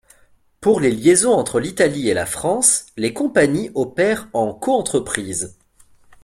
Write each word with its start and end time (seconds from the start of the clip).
Pour 0.61 0.79
les 0.79 0.89
liaisons 0.89 1.33
entre 1.33 1.59
l'Italie 1.59 2.09
et 2.09 2.15
la 2.15 2.25
France, 2.25 2.87
les 2.97 3.13
compagnies 3.13 3.69
opèrent 3.75 4.29
en 4.33 4.51
coentreprise. 4.51 5.59